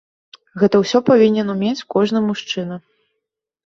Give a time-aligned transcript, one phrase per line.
[0.61, 2.85] Гэта ўсё павінен умець кожны мужчына.